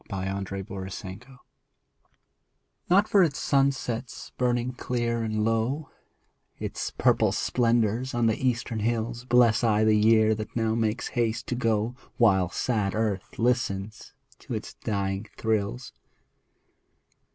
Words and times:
A 0.09 0.45
SONG 0.45 0.65
FOR 0.65 0.89
TWO 0.89 1.37
Not 2.89 3.07
for 3.07 3.21
its 3.21 3.37
sunsets 3.37 4.31
burning 4.35 4.73
clear 4.73 5.21
and 5.21 5.45
low, 5.45 5.91
Its 6.57 6.89
purple 6.89 7.31
splendors 7.31 8.15
on 8.15 8.25
the 8.25 8.43
eastern 8.43 8.79
hills, 8.79 9.25
Bless 9.25 9.63
I 9.63 9.83
the 9.83 9.93
Year 9.93 10.33
that 10.33 10.55
now 10.55 10.73
makes 10.73 11.09
haste 11.09 11.45
to 11.49 11.55
go 11.55 11.95
While 12.17 12.49
sad 12.49 12.95
Earth 12.95 13.37
listens 13.37 14.13
for 14.39 14.55
its 14.55 14.73
dying 14.73 15.27
thrills. 15.37 15.93